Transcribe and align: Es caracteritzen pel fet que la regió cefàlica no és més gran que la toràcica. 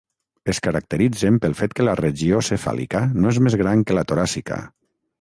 Es 0.53 0.59
caracteritzen 0.67 1.37
pel 1.43 1.53
fet 1.59 1.77
que 1.81 1.87
la 1.87 1.95
regió 2.01 2.41
cefàlica 2.49 3.05
no 3.21 3.37
és 3.37 3.41
més 3.49 3.63
gran 3.65 3.89
que 3.91 4.01
la 4.01 4.09
toràcica. 4.15 4.63